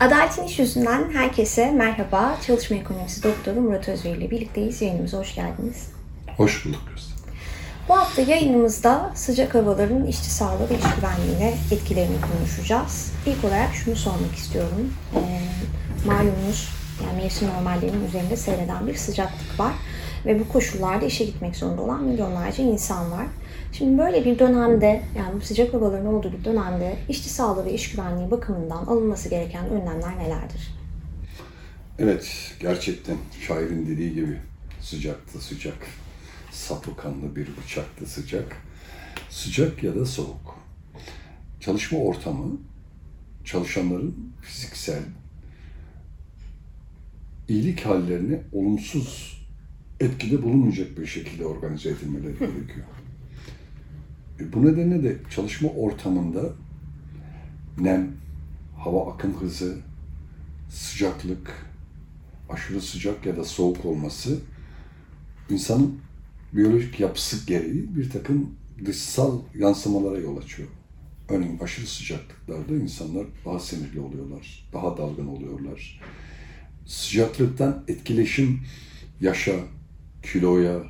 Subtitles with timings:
[0.00, 2.36] Adaletin İş Yüzünden herkese merhaba.
[2.46, 4.82] Çalışma Ekonomisi Doktoru Murat Özver ile birlikteyiz.
[4.82, 5.90] Yayınımıza hoş geldiniz.
[6.36, 7.12] Hoş bulduk Gözde.
[7.88, 13.12] Bu hafta yayınımızda sıcak havaların işçi sağlığı ve iş güvenliğine etkilerini konuşacağız.
[13.26, 14.94] İlk olarak şunu sormak istiyorum.
[15.14, 15.40] Ee,
[16.06, 16.68] malumunuz
[17.04, 19.72] yani mevsim normallerinin üzerinde seyreden bir sıcaklık var.
[20.26, 23.26] Ve bu koşullarda işe gitmek zorunda olan milyonlarca insan var.
[23.72, 27.90] Şimdi böyle bir dönemde yani bu sıcak havaların olduğu bir dönemde işçi sağlığı ve iş
[27.90, 30.74] güvenliği bakımından alınması gereken önlemler nelerdir?
[31.98, 33.16] Evet, gerçekten
[33.46, 34.38] şairin dediği gibi
[34.80, 35.86] sıcaktı sıcak,
[36.52, 38.56] sapı kanlı bir bıçaktı sıcak,
[39.30, 40.58] sıcak ya da soğuk.
[41.60, 42.56] Çalışma ortamı,
[43.44, 45.02] çalışanların fiziksel
[47.48, 49.38] iyilik hallerine olumsuz
[50.00, 52.86] etkide bulunmayacak bir şekilde organize edilmeleri gerekiyor.
[54.40, 56.52] E, bu nedenle de çalışma ortamında
[57.80, 58.12] nem,
[58.76, 59.78] hava akım hızı,
[60.70, 61.66] sıcaklık,
[62.48, 64.38] aşırı sıcak ya da soğuk olması
[65.50, 66.00] insanın
[66.52, 68.50] biyolojik yapısı gereği bir takım
[68.84, 70.68] dışsal yansımalara yol açıyor.
[71.28, 76.00] Örneğin aşırı sıcaklıklarda insanlar daha sinirli oluyorlar, daha dalgın oluyorlar.
[76.86, 78.60] Sıcaklıktan etkileşim
[79.20, 79.52] yaşa,
[80.22, 80.82] kiloya,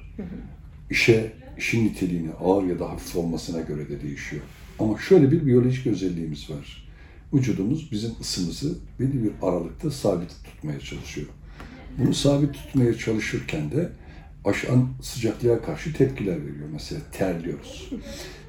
[0.91, 4.43] işe işin niteliğine ağır ya da hafif olmasına göre de değişiyor.
[4.79, 6.89] Ama şöyle bir biyolojik özelliğimiz var.
[7.35, 11.27] Vücudumuz bizim ısımızı belli bir aralıkta sabit tutmaya çalışıyor.
[11.99, 13.93] Bunu sabit tutmaya çalışırken de
[14.45, 16.69] aşan sıcaklığa karşı tepkiler veriyor.
[16.73, 17.91] Mesela terliyoruz.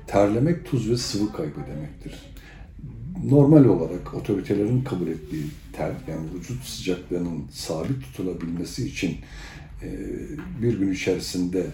[0.08, 2.16] Terlemek tuz ve sıvı kaybı demektir.
[3.26, 9.18] Normal olarak otoritelerin kabul ettiği ter, yani vücut sıcaklığının sabit tutulabilmesi için
[10.62, 11.66] bir gün içerisinde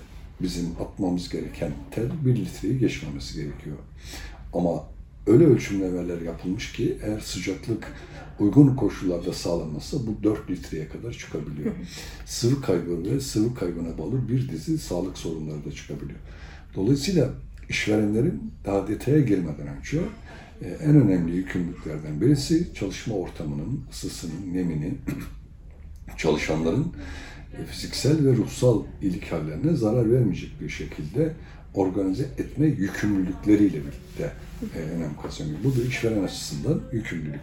[0.42, 3.78] bizim atmamız gereken ter bir litreyi geçmemesi gerekiyor.
[4.54, 4.84] Ama
[5.28, 7.94] öyle ölçümlemeler yapılmış ki eğer sıcaklık
[8.40, 11.72] uygun koşullarda sağlanmazsa bu 4 litreye kadar çıkabiliyor.
[12.26, 16.20] sıvı kaybı ve sıvı kaybına bağlı bir dizi sağlık sorunları da çıkabiliyor.
[16.76, 17.30] Dolayısıyla
[17.70, 20.00] işverenlerin daha detaya girmeden önce
[20.62, 24.94] e, en önemli yükümlülüklerden birisi çalışma ortamının ısısının, nemini,
[26.18, 26.94] çalışanların
[27.72, 29.32] fiziksel ve ruhsal iyilik
[29.74, 31.34] zarar vermeyecek bir şekilde
[31.74, 34.32] organize etme yükümlülükleriyle birlikte
[34.76, 35.58] e, önem kazanıyor.
[35.64, 37.42] Bu bir işveren açısından yükümlülük.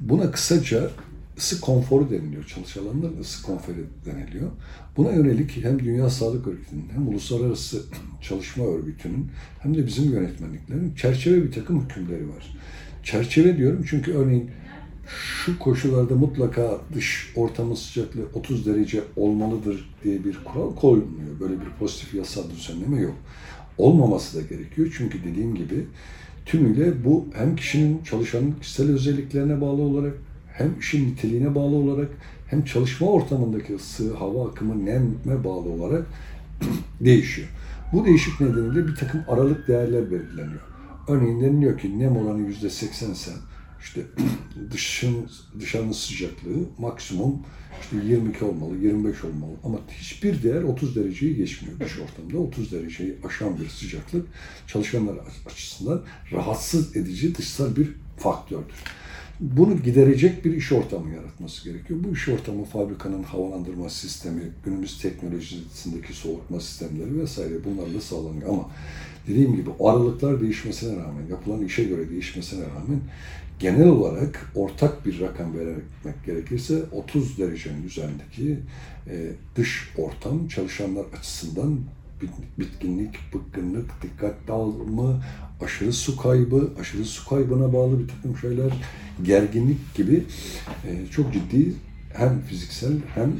[0.00, 0.90] Buna kısaca
[1.38, 2.44] ısı konforu deniliyor.
[2.44, 4.50] Çalışanların ısı konforu deniliyor.
[4.96, 7.82] Buna yönelik hem Dünya Sağlık Örgütü'nün hem Uluslararası
[8.22, 12.56] Çalışma Örgütü'nün hem de bizim yönetmenliklerin çerçeve bir takım hükümleri var.
[13.02, 14.50] Çerçeve diyorum çünkü örneğin
[15.44, 21.40] şu koşullarda mutlaka dış ortamın sıcaklığı 30 derece olmalıdır diye bir kural koyulmuyor.
[21.40, 23.14] Böyle bir pozitif yasal düzenleme yok.
[23.78, 25.86] Olmaması da gerekiyor çünkü dediğim gibi
[26.46, 30.14] tümüyle bu hem kişinin çalışanın kişisel özelliklerine bağlı olarak
[30.52, 32.08] hem işin niteliğine bağlı olarak
[32.46, 36.06] hem çalışma ortamındaki ısı, hava akımı, neme bağlı olarak
[37.00, 37.48] değişiyor.
[37.92, 40.60] Bu değişik nedeniyle bir takım aralık değerler belirleniyor.
[41.08, 43.30] Örneğin deniliyor ki nem oranı yüzde 80 ise
[43.82, 44.06] işte
[44.72, 45.30] dışın,
[45.60, 47.42] dışarının sıcaklığı maksimum
[47.80, 52.38] işte 22 olmalı, 25 olmalı ama hiçbir değer 30 dereceyi geçmiyor dış ortamda.
[52.38, 54.26] 30 dereceyi aşan bir sıcaklık
[54.66, 56.02] çalışanlar açısından
[56.32, 57.88] rahatsız edici dışsal bir
[58.18, 58.74] faktördür.
[59.40, 62.00] Bunu giderecek bir iş ortamı yaratması gerekiyor.
[62.04, 68.48] Bu iş ortamı fabrikanın havalandırma sistemi, günümüz teknolojisindeki soğutma sistemleri vesaire bunlarla sağlanıyor.
[68.48, 68.70] Ama
[69.28, 73.00] dediğim gibi aralıklar değişmesine rağmen, yapılan işe göre değişmesine rağmen
[73.58, 78.58] genel olarak ortak bir rakam vermek gerekirse 30 derecenin üzerindeki
[79.06, 81.78] e, dış ortam çalışanlar açısından
[82.58, 85.22] bitkinlik, bıkkınlık, dikkat dağılımı,
[85.60, 88.72] aşırı su kaybı, aşırı su kaybına bağlı bir takım şeyler,
[89.24, 90.24] gerginlik gibi
[90.86, 91.74] e, çok ciddi
[92.14, 93.32] hem fiziksel hem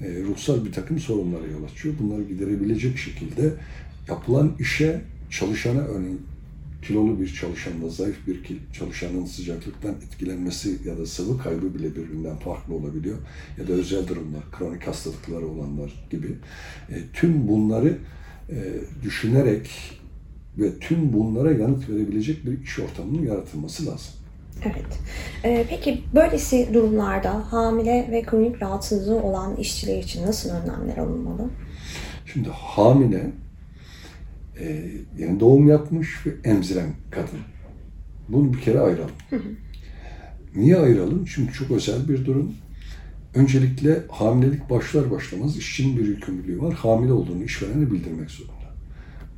[0.00, 1.94] e, ruhsal bir takım sorunlara yol açıyor.
[2.00, 3.54] Bunları giderebilecek şekilde
[4.08, 6.20] yapılan işe çalışana örneğin
[6.82, 12.74] kilolu bir çalışanla zayıf bir çalışanın sıcaklıktan etkilenmesi ya da sıvı kaybı bile birbirinden farklı
[12.74, 13.16] olabiliyor.
[13.58, 16.26] Ya da özel durumlar, kronik hastalıkları olanlar gibi.
[16.90, 17.98] E, tüm bunları
[19.02, 19.70] düşünerek
[20.58, 24.12] ve tüm bunlara yanıt verebilecek bir iş ortamının yaratılması lazım.
[24.64, 25.00] Evet.
[25.44, 31.50] Ee, peki böylesi durumlarda hamile ve kronik rahatsızlığı olan işçiler için nasıl önlemler alınmalı?
[32.26, 33.30] Şimdi hamile
[34.60, 37.40] e, yeni doğum yapmış ve emziren kadın.
[38.28, 39.10] Bunu bir kere ayıralım.
[40.56, 41.24] Niye ayıralım?
[41.24, 42.54] Çünkü çok özel bir durum.
[43.36, 46.74] Öncelikle hamilelik başlar başlamaz işçinin bir yükümlülüğü var.
[46.74, 48.56] Hamile olduğunu işverene bildirmek zorunda.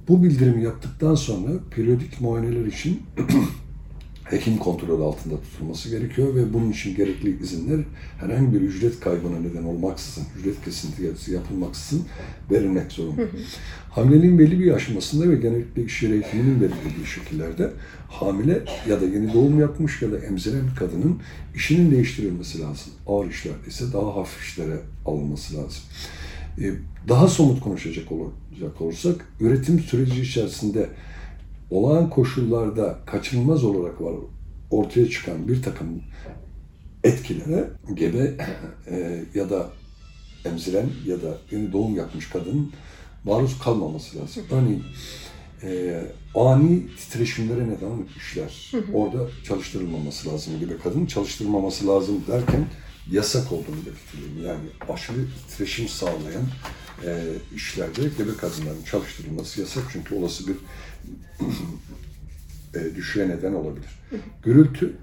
[0.08, 3.02] Bu bildirimi yaptıktan sonra periyodik muayeneler için
[4.30, 7.84] hekim kontrolü altında tutulması gerekiyor ve bunun için gerekli izinler
[8.20, 12.06] herhangi bir ücret kaybına neden olmaksızın, ücret kesintisi yapılmaksızın
[12.50, 13.22] verilmek zorunda.
[13.90, 17.70] Hamileliğin belli bir aşamasında ve genellikle iş yeri hekiminin belirlediği şekillerde
[18.08, 21.18] hamile ya da yeni doğum yapmış ya da emziren bir kadının
[21.54, 22.92] işinin değiştirilmesi lazım.
[23.06, 25.82] Ağır işlerde ise daha hafif işlere alınması lazım.
[26.60, 26.72] Ee,
[27.08, 30.88] Daha somut konuşacak olacak olursak, üretim süreci içerisinde
[31.70, 34.14] olağan koşullarda kaçınılmaz olarak var
[34.70, 36.02] ortaya çıkan bir takım
[37.04, 38.34] etkilere gebe
[38.90, 39.70] e, ya da
[40.44, 42.72] emziren ya da yeni doğum yapmış kadının
[43.24, 44.44] maruz kalmaması lazım.
[44.50, 44.84] Örneğin
[45.62, 46.00] e,
[46.34, 48.72] ani titreşimlere neden olan işler.
[48.94, 52.66] Orada çalıştırılmaması lazım gibi kadın çalıştırılmaması lazım derken
[53.10, 54.46] yasak olduğunu belirtiyorum.
[54.46, 56.44] Yani aşırı titreşim sağlayan
[57.04, 57.24] e,
[57.54, 60.56] işlerde gebe kadınların çalıştırılması yasak çünkü olası bir
[62.74, 63.90] e, neden olabilir.
[64.42, 64.96] Gürültü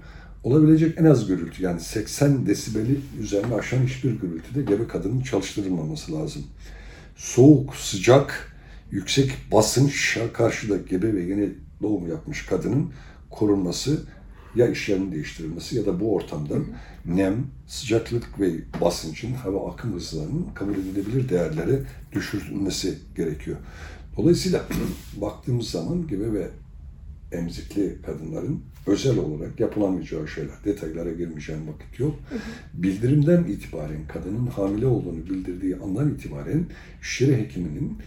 [0.46, 6.42] olabilecek en az gürültü yani 80 desibeli üzerine aşan hiçbir gürültüde gebe kadının çalıştırılmaması lazım.
[7.16, 8.52] Soğuk, sıcak,
[8.90, 11.50] yüksek basınça karşı da gebe ve yeni
[11.82, 12.92] doğum yapmış kadının
[13.30, 14.02] korunması
[14.56, 16.54] ya iş yerinin değiştirilmesi ya da bu ortamda
[17.04, 18.50] nem, sıcaklık ve
[18.80, 21.82] basıncın hava akım hızlarının kabul edilebilir değerlere
[22.12, 23.56] düşürülmesi gerekiyor.
[24.16, 24.64] Dolayısıyla
[25.20, 26.48] baktığımız zaman gebe ve
[27.32, 30.64] emzikli kadınların özel olarak yapılamayacağı şeyler.
[30.64, 32.14] Detaylara girmeyeceğim vakit yok.
[32.74, 36.66] Bildirimden itibaren kadının hamile olduğunu bildirdiği andan itibaren
[37.20, 37.98] yeri hekiminin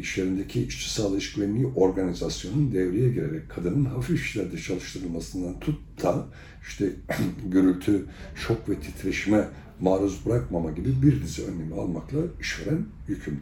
[0.00, 6.26] iş yerindeki işçi sağlığı iş güvenliği organizasyonun devreye girerek kadının hafif işlerde çalıştırılmasından tut da
[6.68, 6.90] işte
[7.52, 9.48] gürültü, şok ve titreşime
[9.80, 13.40] maruz bırakmama gibi bir dizi önlemi almakla işveren yükümlü.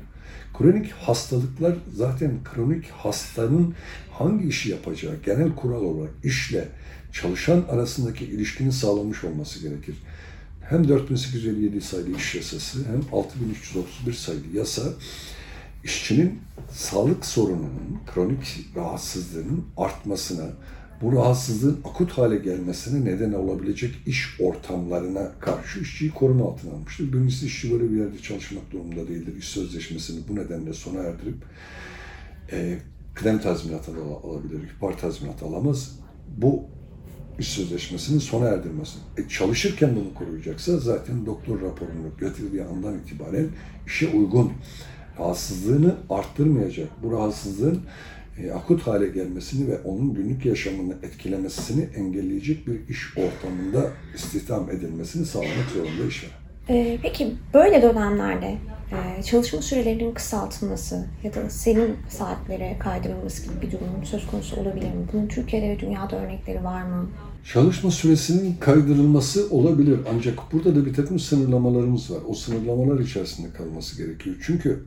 [0.59, 3.75] Kronik hastalıklar zaten kronik hastanın
[4.11, 6.69] hangi işi yapacağı genel kural olarak işle
[7.13, 9.95] çalışan arasındaki ilişkinin sağlanmış olması gerekir.
[10.69, 14.83] Hem 4857 sayılı iş yasası hem 6331 sayılı yasa
[15.85, 16.39] işçinin
[16.73, 20.47] sağlık sorununun, kronik rahatsızlığının artmasına,
[21.03, 27.13] bu rahatsızlığın akut hale gelmesine neden olabilecek iş ortamlarına karşı işçiyi koruma altına almıştır.
[27.13, 29.37] Birincisi işçi böyle bir yerde çalışmak durumunda değildir.
[29.39, 31.45] İş sözleşmesini bu nedenle sona erdirip
[32.53, 32.79] e,
[33.15, 35.99] kıdem tazminatı da alabilir, ihbar tazminatı alamaz.
[36.37, 36.65] Bu
[37.39, 38.99] iş sözleşmesinin sona erdirmesi.
[39.17, 43.49] E, çalışırken bunu koruyacaksa zaten doktor raporunu getirdiği andan itibaren
[43.87, 44.53] işe uygun
[45.21, 46.89] rahatsızlığını arttırmayacak.
[47.03, 47.81] Bu rahatsızlığın
[48.39, 55.27] e, akut hale gelmesini ve onun günlük yaşamını etkilemesini engelleyecek bir iş ortamında istihdam edilmesini
[55.27, 56.41] sağlamak zorunda işveren.
[57.03, 58.57] Peki böyle dönemlerde
[58.93, 64.87] e, çalışma sürelerinin kısaltılması ya da senin saatlere kaydırılması gibi bir durum söz konusu olabilir
[64.87, 65.07] mi?
[65.13, 67.11] Bunun Türkiye'de ve dünyada örnekleri var mı?
[67.45, 72.19] Çalışma süresinin kaydırılması olabilir ancak burada da bir takım sınırlamalarımız var.
[72.29, 74.37] O sınırlamalar içerisinde kalması gerekiyor.
[74.43, 74.85] Çünkü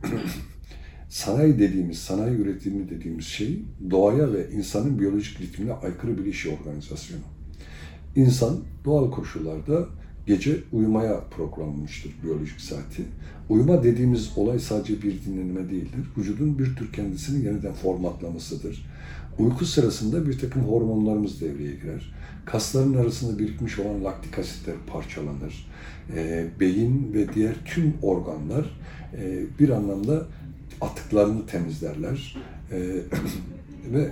[1.08, 7.22] sanayi dediğimiz, sanayi üretimi dediğimiz şey doğaya ve insanın biyolojik ritmine aykırı bir iş organizasyonu.
[8.16, 9.86] İnsan doğal koşullarda
[10.26, 13.02] gece uyumaya programlanmıştır biyolojik saati.
[13.48, 16.00] Uyuma dediğimiz olay sadece bir dinlenme değildir.
[16.18, 18.86] Vücudun bir tür kendisini yeniden formatlamasıdır.
[19.38, 22.14] Uyku sırasında bir takım hormonlarımız devreye girer.
[22.44, 25.66] Kasların arasında birikmiş olan laktik asitler parçalanır.
[26.16, 28.64] E, beyin ve diğer tüm organlar
[29.16, 30.26] e, bir anlamda
[30.80, 32.36] atıklarını temizlerler.
[32.72, 32.78] E,
[33.92, 34.10] ve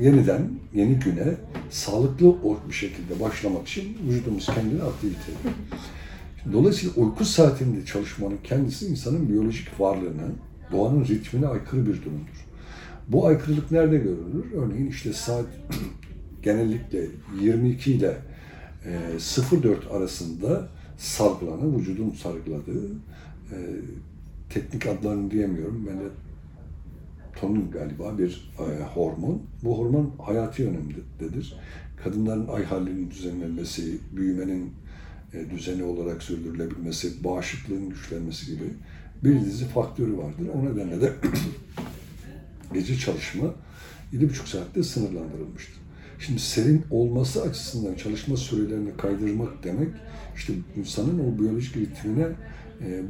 [0.00, 1.34] yeniden yeni güne
[1.70, 2.36] sağlıklı
[2.68, 5.54] bir şekilde başlamak için vücudumuz kendini aktivite ediyor.
[6.52, 10.28] Dolayısıyla uyku saatinde çalışmanın kendisi insanın biyolojik varlığına,
[10.72, 12.45] doğanın ritmine aykırı bir durumdur.
[13.08, 14.52] Bu aykırılık nerede görülür?
[14.54, 15.46] Örneğin işte saat
[16.42, 17.06] genellikle
[17.40, 18.16] 22 ile
[19.62, 22.90] 04 arasında salgılanan, vücudun salgıladığı
[23.52, 23.56] e,
[24.50, 25.86] teknik adlarını diyemiyorum.
[25.90, 26.08] Ben de
[27.40, 29.42] tonun galiba bir e, hormon.
[29.62, 31.56] Bu hormon hayati önemlidir.
[32.04, 34.72] Kadınların ay halinin düzenlenmesi, büyümenin
[35.34, 38.64] e, düzeni olarak sürdürülebilmesi, bağışıklığın güçlenmesi gibi
[39.24, 40.48] bir dizi faktörü vardır.
[40.54, 41.12] O nedenle de
[42.74, 43.54] gece çalışma
[44.12, 45.76] 7,5 saatte sınırlandırılmıştır.
[46.18, 49.88] Şimdi serin olması açısından çalışma sürelerini kaydırmak demek
[50.36, 52.26] işte insanın o biyolojik ritmine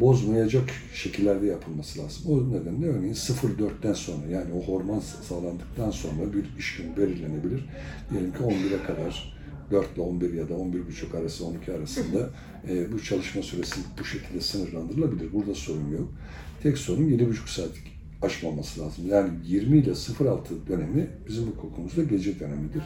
[0.01, 2.23] bozmayacak şekillerde yapılması lazım.
[2.29, 7.65] O nedenle örneğin 0-4'ten sonra yani o hormon sağlandıktan sonra bir iş günü belirlenebilir.
[8.11, 9.37] Diyelim ki 11'e kadar
[9.71, 12.31] 4 ile 11 ya da 11.30 arası 12 arasında
[12.69, 15.33] e, bu çalışma süresi bu şekilde sınırlandırılabilir.
[15.33, 16.13] Burada sorun yok.
[16.63, 17.96] Tek sorun 7,5 saatlik
[18.27, 19.05] aşmaması lazım.
[19.09, 19.93] Yani 20 ile
[20.31, 22.83] 06 dönemi bizim hukukumuzda gece dönemidir.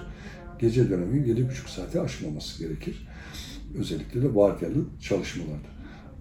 [0.58, 3.08] gece dönemi 7,5 saati aşmaması gerekir.
[3.78, 5.68] Özellikle de vardiyalı çalışmalarda.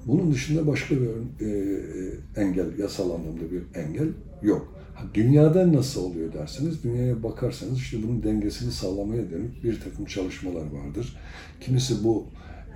[0.05, 1.07] Bunun dışında başka bir
[1.45, 4.07] e, e, engel, yasal anlamda bir engel
[4.41, 4.73] yok.
[4.95, 10.65] Ha, dünyada nasıl oluyor derseniz, dünyaya bakarsanız işte bunun dengesini sağlamaya dönük bir takım çalışmalar
[10.71, 11.17] vardır.
[11.61, 12.27] Kimisi bu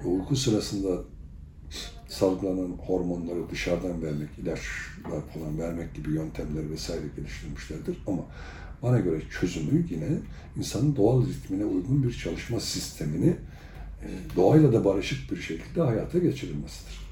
[0.06, 1.02] uyku sırasında
[2.08, 7.98] salgılanan hormonları dışarıdan vermek, ilaçlar falan vermek gibi yöntemler vesaire geliştirmişlerdir.
[8.08, 8.22] Ama
[8.84, 10.08] bana göre çözümü yine
[10.58, 13.36] insanın doğal ritmine uygun bir çalışma sistemini
[14.02, 17.03] e, doğayla da barışık bir şekilde hayata geçirilmesidir.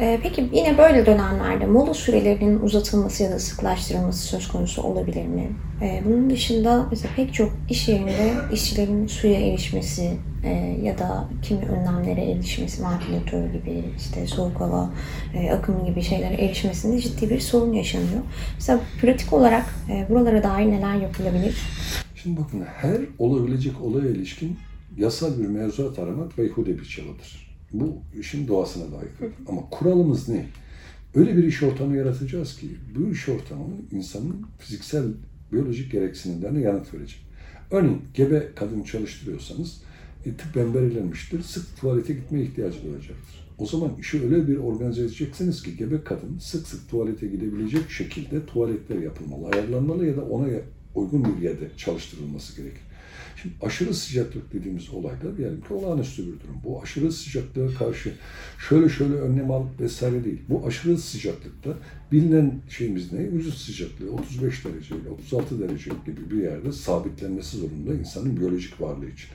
[0.00, 5.50] Ee, peki yine böyle dönemlerde mola sürelerinin uzatılması ya da sıklaştırılması söz konusu olabilir mi?
[5.82, 10.50] Ee, bunun dışında mesela pek çok iş yerinde işçilerin suya erişmesi e,
[10.82, 14.90] ya da kimi önlemlere erişmesi, ventilatör gibi işte soğuk hava
[15.34, 18.22] e, akımı gibi şeylere erişmesinde ciddi bir sorun yaşanıyor.
[18.54, 21.58] Mesela pratik olarak e, buralara dair neler yapılabilir?
[22.14, 24.58] Şimdi bakın her olabilecek olaya ilişkin
[24.96, 27.49] yasal bir mevzuat aramak beyhude bir çabadır.
[27.72, 29.30] Bu işin doğasına da aykırı.
[29.48, 30.46] Ama kuralımız ne?
[31.14, 35.04] Öyle bir iş ortamı yaratacağız ki bu iş ortamı insanın fiziksel,
[35.52, 37.26] biyolojik gereksinimlerine yanıt verecek.
[37.70, 39.82] Örneğin gebe kadın çalıştırıyorsanız
[40.26, 41.42] e, tıbben belirlenmiştir.
[41.42, 43.50] Sık tuvalete gitmeye ihtiyacı duyacaktır.
[43.58, 48.46] O zaman işi öyle bir organize edeceksiniz ki gebe kadın sık sık tuvalete gidebilecek şekilde
[48.46, 50.48] tuvaletler yapılmalı, ayarlanmalı ya da ona
[50.94, 52.82] uygun bir yerde çalıştırılması gerekir.
[53.36, 56.56] Şimdi aşırı sıcaklık dediğimiz olayda diyelim ki olağanüstü bir durum.
[56.64, 58.14] Bu aşırı sıcaklığa karşı
[58.68, 60.40] şöyle şöyle önlem al vesaire değil.
[60.48, 61.70] Bu aşırı sıcaklıkta
[62.12, 63.32] bilinen şeyimiz ne?
[63.32, 69.28] Vücut sıcaklığı 35 derece, 36 derece gibi bir yerde sabitlenmesi zorunda insanın biyolojik varlığı için.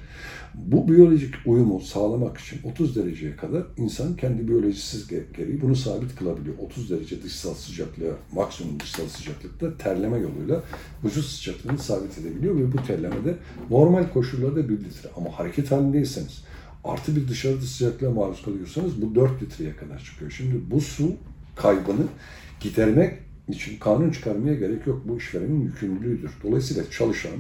[0.53, 6.55] Bu biyolojik uyumu sağlamak için 30 dereceye kadar insan kendi biyolojisiz gereği bunu sabit kılabiliyor.
[6.57, 10.63] 30 derece dışsal sıcaklığa, maksimum dışsal sıcaklıkta terleme yoluyla
[11.03, 13.37] vücut sıcaklığını sabit edebiliyor ve bu terleme de
[13.69, 15.09] normal koşullarda 1 litre.
[15.17, 16.43] Ama hareket halindeyseniz
[16.83, 20.31] artı bir dışarıda sıcaklığa maruz kalıyorsanız bu 4 litreye kadar çıkıyor.
[20.31, 21.13] Şimdi bu su
[21.55, 22.05] kaybını
[22.59, 23.13] gidermek
[23.49, 25.01] için kanun çıkarmaya gerek yok.
[25.05, 26.31] Bu işverenin yükümlülüğüdür.
[26.43, 27.31] Dolayısıyla çalışan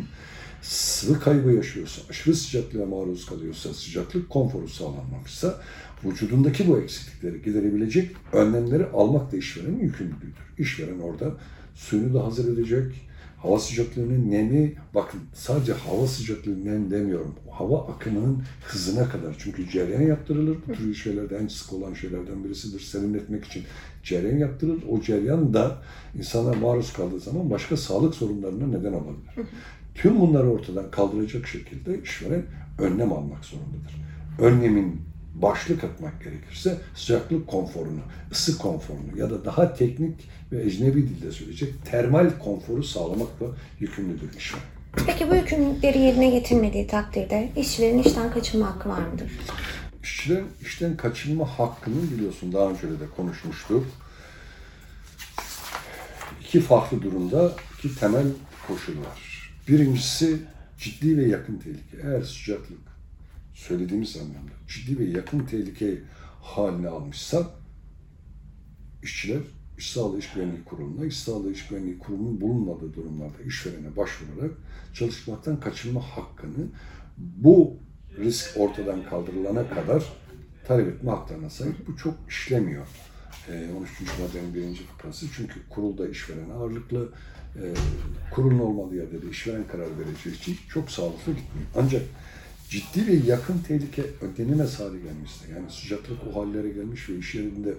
[0.61, 5.61] sıvı kaybı yaşıyorsa, aşırı sıcaklığa maruz kalıyorsa, sıcaklık konforu sağlanmamışsa
[6.05, 10.45] vücudundaki bu eksiklikleri giderebilecek önlemleri almak da işverenin yükümlülüğüdür.
[10.57, 11.33] İşveren orada
[11.75, 12.93] suyunu da hazır edecek,
[13.37, 19.35] hava sıcaklığının nemi, bakın sadece hava sıcaklığı nem demiyorum, hava akımının hızına kadar.
[19.39, 22.79] Çünkü cereyan yaptırılır, bu tür şeylerde en sık olan şeylerden birisidir.
[22.79, 23.63] Serinletmek için
[24.03, 24.83] cereyan yaptırılır.
[24.89, 25.81] O cereyan da
[26.17, 29.49] insana maruz kaldığı zaman başka sağlık sorunlarına neden olabilir.
[29.95, 32.43] Tüm bunları ortadan kaldıracak şekilde işveren
[32.79, 33.95] önlem almak zorundadır.
[34.39, 35.01] Önlemin
[35.41, 37.99] başlık atmak gerekirse sıcaklık konforunu,
[38.31, 43.45] ısı konforunu ya da daha teknik ve ecnebi dilde söyleyecek termal konforu sağlamakla
[43.79, 44.65] yükümlüdür işveren.
[45.05, 49.31] Peki bu yükümlülükleri yerine getirmediği takdirde işçilerin işten kaçınma hakkı var mıdır?
[50.03, 53.85] İşçilerin işten kaçınma hakkını biliyorsun daha önce de konuşmuştuk.
[56.41, 58.25] İki farklı durumda iki temel
[58.67, 59.51] koşul var.
[59.67, 60.37] Birincisi
[60.77, 61.97] ciddi ve yakın tehlike.
[62.03, 62.94] Eğer sıcaklık
[63.55, 66.01] söylediğimiz anlamda ciddi ve yakın tehlike
[66.41, 67.49] haline almışsa
[69.03, 69.41] işçiler
[69.77, 74.51] İş Sağlığı İş Güvenliği Kurulu'na, İş Sağlığı İş Güvenliği Kurulu'nun bulunmadığı durumlarda işverene başvurarak
[74.93, 76.65] çalışmaktan kaçınma hakkını
[77.17, 77.77] bu
[78.17, 80.03] risk ortadan kaldırılana kadar
[80.67, 81.87] talep etme haklarına sahip.
[81.87, 82.87] Bu çok işlemiyor.
[83.49, 83.91] 13.
[84.19, 85.25] maddenin birinci fıkrası.
[85.35, 87.09] Çünkü kurulda işveren ağırlıklı,
[87.55, 87.63] e,
[88.31, 91.67] kurulun olmadığı yerde de işveren karar vereceği için çok sağlıklı gitmiyor.
[91.75, 92.01] Ancak
[92.69, 97.73] ciddi ve yakın tehlike ödenemez hale gelmişse, yani sıcaklık o hallere gelmiş ve iş yerinde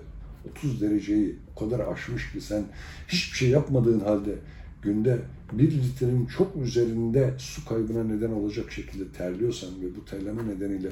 [0.51, 2.65] 30 dereceyi o kadar aşmış ki sen
[3.09, 4.35] hiçbir şey yapmadığın halde
[4.83, 5.19] günde
[5.53, 10.89] bir litrenin çok üzerinde su kaybına neden olacak şekilde terliyorsan ve bu terleme nedeniyle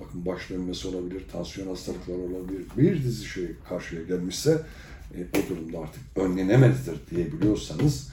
[0.00, 4.62] bakın baş dönmesi olabilir, tansiyon hastalıkları olabilir, bir dizi şey karşıya gelmişse
[5.14, 8.08] e, o durumda artık önlenemezdir diyebiliyorsanız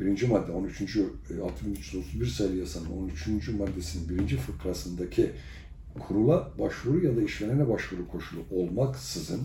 [0.00, 0.98] birinci madde 13.
[1.44, 3.48] 6331 sayılı yasanın 13.
[3.48, 5.32] maddesinin birinci fıkrasındaki
[5.98, 9.40] kurula başvuru ya da işverene başvuru koşulu olmaksızın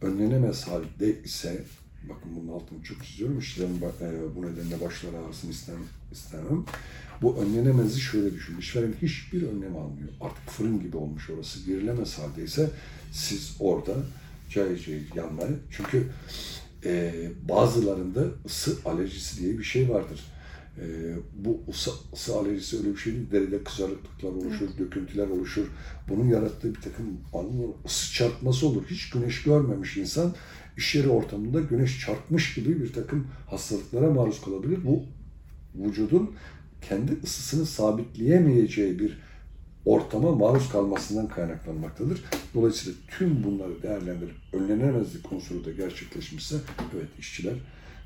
[0.00, 1.64] önlenemez halde ise
[2.08, 3.80] bakın bunun altını çok çiziyorum işlerin
[4.36, 5.82] bu nedenle başları ağrısını istemem,
[6.12, 6.64] istemem.
[7.22, 8.58] Bu önlenemezi şöyle düşün.
[8.58, 10.08] İşveren hiçbir önlem almıyor.
[10.20, 11.64] Artık fırın gibi olmuş orası.
[11.64, 12.70] Girilemez haldeyse
[13.12, 13.94] siz orada
[14.50, 15.50] cayır cayır yanmaya.
[15.70, 16.06] Çünkü
[16.84, 17.12] e,
[17.48, 20.20] bazılarında ısı alerjisi diye bir şey vardır.
[20.78, 20.84] E,
[21.34, 23.30] bu ısı, ısı alerjisi öyle bir şey değil.
[23.30, 24.78] Deride kızarıklıklar oluşur, evet.
[24.78, 25.66] döküntüler oluşur.
[26.08, 27.06] Bunun yarattığı bir takım
[27.86, 28.82] ısı çarpması olur.
[28.90, 30.34] Hiç güneş görmemiş insan
[30.76, 34.78] iş yeri ortamında güneş çarpmış gibi bir takım hastalıklara maruz kalabilir.
[34.84, 35.04] Bu
[35.74, 36.30] vücudun
[36.88, 39.18] kendi ısısını sabitleyemeyeceği bir
[39.86, 42.20] ortama maruz kalmasından kaynaklanmaktadır.
[42.54, 46.56] Dolayısıyla tüm bunları değerlendirip önlenemezlik unsuru da gerçekleşmişse
[46.96, 47.54] evet işçiler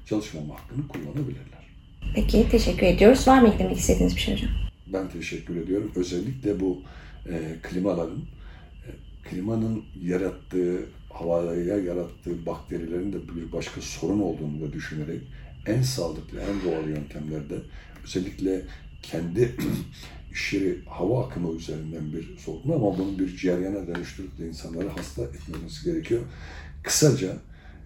[0.07, 1.71] çalışmama hakkını kullanabilirler.
[2.15, 3.29] Peki teşekkür ediyoruz.
[3.29, 4.51] Var mı eklemek istediğiniz bir şey hocam?
[4.87, 5.93] Ben teşekkür ediyorum.
[5.97, 6.83] Özellikle bu
[7.29, 8.91] e, klimaların, e,
[9.31, 15.21] klimanın yarattığı, havaya yarattığı bakterilerin de bir başka sorun olduğunu da düşünerek
[15.67, 17.55] en sağlıklı, en doğal yöntemlerde
[18.05, 18.63] özellikle
[19.03, 19.55] kendi
[20.33, 25.23] iş yeri hava akımı üzerinden bir soğutma ama bunun bir ceryana dönüştürüp de insanları hasta
[25.23, 26.21] etmemesi gerekiyor.
[26.83, 27.37] Kısaca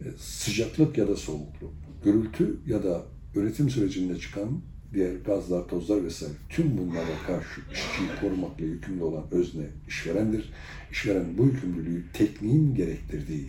[0.00, 1.72] e, sıcaklık ya da soğukluk,
[2.04, 3.02] gürültü ya da
[3.34, 4.60] üretim sürecinde çıkan
[4.94, 10.52] diğer gazlar, tozlar vesaire tüm bunlara karşı işçiyi korumakla yükümlü olan özne işverendir.
[10.90, 13.48] İşveren bu yükümlülüğü tekniğin gerektirdiği,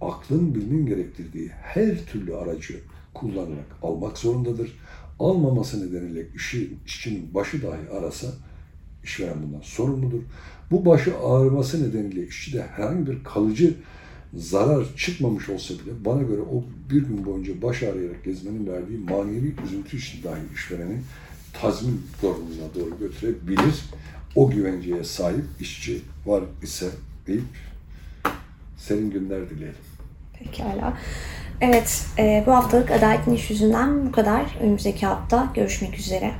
[0.00, 2.80] aklın bilmin gerektirdiği her türlü aracı
[3.14, 4.78] kullanarak almak zorundadır.
[5.20, 8.26] Almaması nedeniyle işi, işçinin başı dahi arasa
[9.04, 10.22] işveren bundan sorumludur.
[10.70, 13.74] Bu başı ağrıması nedeniyle işçide herhangi bir kalıcı
[14.34, 19.54] zarar çıkmamış olsa bile bana göre o bir gün boyunca baş ağrıyarak gezmenin verdiği manevi
[19.64, 21.00] üzüntü için dahi işvereni
[21.52, 23.84] tazmin zorunluluğuna doğru götürebilir.
[24.34, 26.90] O güvenceye sahip işçi var ise
[27.26, 27.42] deyip
[28.76, 29.78] serin günler dileyelim.
[30.38, 30.98] Pekala.
[31.60, 34.42] Evet, e, bu haftalık Adaletin İş Yüzünden bu kadar.
[34.60, 36.30] Önümüzdeki hafta görüşmek üzere.